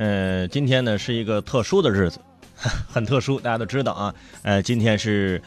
[0.00, 2.18] 呃，今天呢是一个特殊的日子，
[2.90, 4.14] 很特殊，大家都知道啊。
[4.40, 5.42] 呃，今天是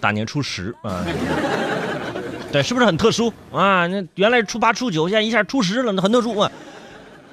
[0.00, 1.04] 大年初十啊，
[2.50, 3.86] 对，是不是很特殊啊？
[3.86, 6.50] 那原来初八、初九，现在一下初十了，那很特殊啊。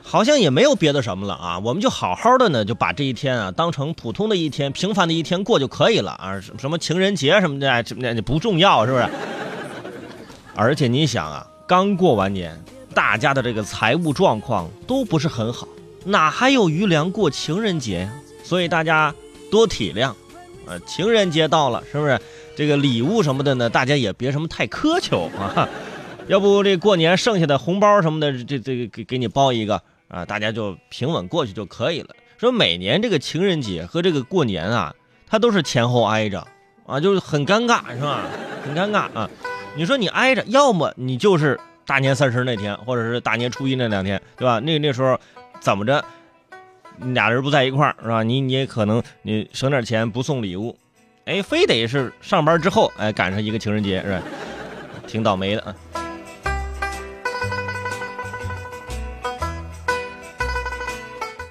[0.01, 6.41] 好像也没有别的什么了啊，我们就好好的呢，就把这一天啊当成普通的一天、平凡的一天过就可以了啊。
[6.59, 9.07] 什么情人节什么的，那不重要，是不是？
[10.53, 12.61] 而且你想啊，刚过完年，
[12.93, 15.65] 大家的这个财务状况都不是很好。
[16.05, 18.13] 哪还有余粮过情人节呀？
[18.43, 19.13] 所以大家
[19.49, 20.09] 多体谅，
[20.67, 22.19] 啊，情人节到了，是不是？
[22.55, 23.69] 这个礼物什么的呢？
[23.69, 25.67] 大家也别什么太苛求啊。
[26.27, 32.09] 要不这过年剩下的红包什么的，这这个给给你包一个啊，大家就平稳过去就可以了。
[32.37, 34.93] 说每年这个情人节和这个过年啊，
[35.27, 36.45] 它都是前后挨着
[36.85, 38.21] 啊，就是很尴尬，是吧？
[38.63, 39.29] 很尴尬啊。
[39.75, 44.59] 你说你挨着，要么你就是大年三十那天，或者是大年初一那两天，对吧？
[44.59, 45.17] 那那时候。
[45.63, 46.03] 怎么着，
[47.13, 48.21] 俩人不在一块儿是吧？
[48.21, 50.77] 你你也可能你省点钱不送礼物，
[51.23, 54.21] 哎，非得是上班之后哎赶上一个情人节是吧？
[55.07, 55.73] 挺倒霉的啊。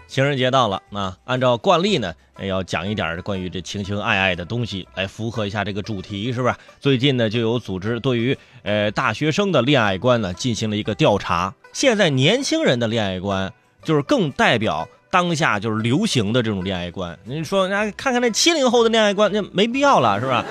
[0.06, 6.54] 情人节到了啊，按照惯例呢，要讲一点关于这情情爱爱的东西，来符合一下这个主题，是不是？
[6.80, 13.50] 最近呢，就有组织对于呃大学生的恋爱观呢进行了一个调查，现在年轻人的恋爱观。
[13.82, 17.18] 就是更代表当下就是流行的这种恋爱观。
[17.24, 20.44] 你说，那看看那七零后的恋爱观，那没必要了，是吧？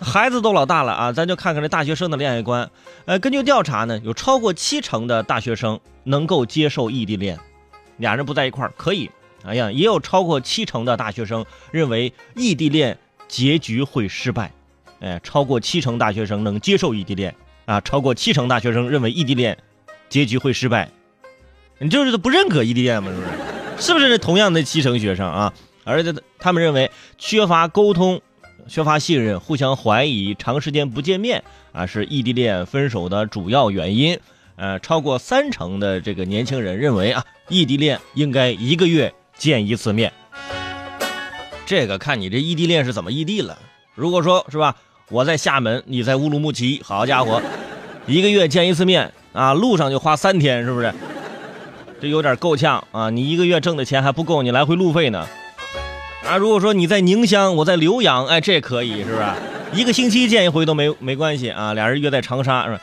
[0.00, 2.70] 孩子都老大了啊，咱就看看这大学生的恋爱观。
[3.06, 7.38] 呃，根据调查呢，有超过七成的大学生能够接受异地恋，
[7.96, 9.10] 俩人不在一块儿可以。
[9.44, 12.98] 哎呀，也有超过七成的大学生认为异地恋
[13.28, 14.50] 结局会失败。
[15.00, 19.56] 哎，超过七成大学生能接受异地恋啊，超过七成大学生认为异地恋
[20.08, 20.90] 结局会失败。
[21.78, 23.10] 你就是不认可异地恋吗？
[23.10, 23.28] 是不是？
[23.86, 25.52] 是不是同样的七成学生啊？
[25.84, 28.20] 而且他们认为缺乏沟通、
[28.68, 31.42] 缺乏信任、互相怀疑、长时间不见面
[31.72, 34.18] 啊，是异地恋分手的主要原因。
[34.56, 40.12] 呃，超过三成的这个年轻人认为啊，异地恋应该一个月见一次面。
[41.66, 43.58] 这个看你这异地恋是怎么异地了。
[43.96, 44.76] 如果说是吧，
[45.10, 47.42] 我在厦门，你在乌鲁木齐，好家伙，
[48.06, 50.94] 一个月见一次面啊，路上就花三天，是不是？
[52.04, 53.08] 这有点够呛啊！
[53.08, 55.26] 你一个月挣的钱还不够你来回路费呢。
[56.28, 59.24] 啊，如果说你在宁乡，我在浏阳，哎，这可以是不是？
[59.72, 61.72] 一个星期见一回都没没关系啊。
[61.72, 62.80] 俩人约在长沙是吧？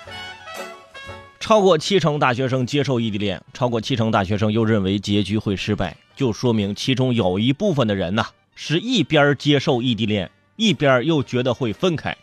[1.39, 12.17] 超过七成大学生接受异地恋，超过七成大学生又认为结局会失败，就说明其中有一部分的人呐，是一边接受异地恋，一边又觉得会分开。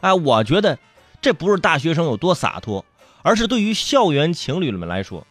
[0.00, 0.76] 哎，我觉得
[1.20, 2.84] 这不是大学生有多洒脱，
[3.22, 5.24] 而是对于校园情侣们来说。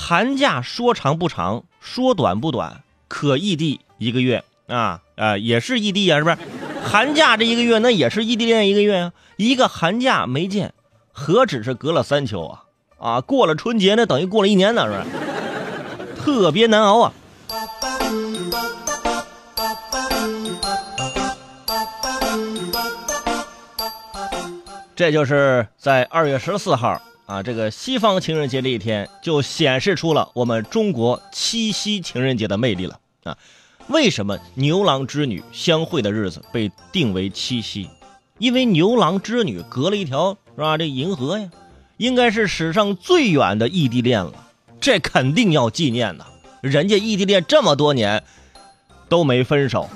[0.00, 6.38] 寒假说长不长，说短不短，可异地一个月啊啊，也是异地呀，是不是？
[6.84, 9.12] 寒假这一个月，那也是异地恋一个月啊。
[9.36, 10.72] 一个寒假没见，
[11.10, 12.62] 何止是隔了三秋啊
[12.98, 13.20] 啊！
[13.20, 16.22] 过了春节，那等于过了一年呢，是不是？
[16.22, 17.12] 特别难熬啊。
[24.94, 27.02] 这就是在二月十四号。
[27.28, 33.36] 啊，这个西方情人节这一天就显示出了我们中国七夕情人节的魅力了啊！
[33.88, 37.90] 为什么牛郎织女相会的日子被定为七夕？
[38.38, 40.78] 因为牛郎织女隔了一条是吧？
[40.78, 41.50] 这银河呀，
[41.98, 44.32] 应该是史上最远的异地恋了，
[44.80, 46.26] 这肯定要纪念的。
[46.62, 48.24] 人家异地恋这么多年
[49.10, 49.86] 都没分手，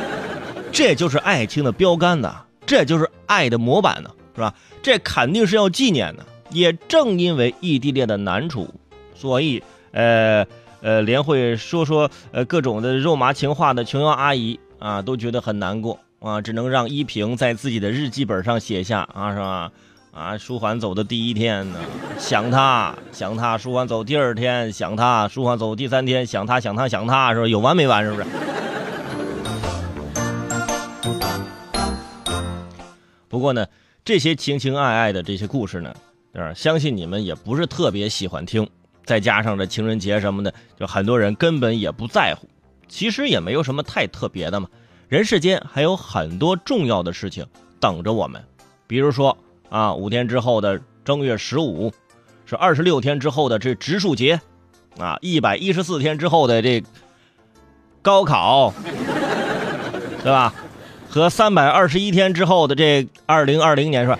[0.70, 4.54] 这就是爱情的标杆呐，这就是爱的模板呢，是吧？
[4.82, 6.26] 这肯定是要纪念的。
[6.50, 8.72] 也正因为异地恋的难处，
[9.14, 9.62] 所以，
[9.92, 10.46] 呃
[10.80, 19.72] 呃，连会说说呃各种的肉麻情话的琼瑶阿姨啊，都觉得很难过啊，只能让依萍在自己的日记本上写下啊，是吧？
[20.12, 21.78] 啊，舒缓走的第一天呢，
[22.18, 27.46] 想他想他；舒缓走第二天想他；舒缓走第三天想他想他想他，是吧？
[27.46, 28.02] 有完没完？
[28.04, 28.26] 是不是？
[33.28, 33.66] 不过呢，
[34.04, 35.94] 这些情情爱爱的这些故事呢。
[36.54, 38.68] 相信你们也不是特别喜欢听，
[39.04, 42.48] 再加上这情人节什么的，就很多人根本也不在乎。
[42.88, 44.68] 其实也没有什么太特别的嘛，
[45.08, 47.44] 人世间还有很多重要的事情
[47.80, 48.42] 等着我们。
[48.86, 49.36] 比如说
[49.68, 51.92] 啊，五天之后的正月十五，
[52.44, 54.40] 是二十六天之后的这植树节，
[54.98, 56.82] 啊，一百一十四天之后的这
[58.02, 58.72] 高考，
[60.22, 60.54] 对吧？
[61.08, 64.18] 和三百二十一天之后的这二零二零年，是吧？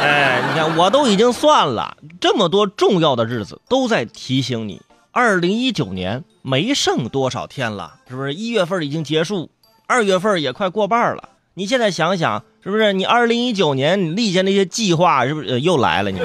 [0.00, 4.80] 哎，你看，我都已经算了这么多重要的日子，都在提醒你
[5.10, 8.32] 二零一九年没剩多少天了，是不是？
[8.32, 9.50] 一月份已经结束，
[9.86, 11.28] 二月份也快过半了。
[11.54, 12.92] 你现在想想，是不是？
[12.94, 16.10] 你二零一九年你立下那些计划，是不是又来了？
[16.10, 16.18] 你。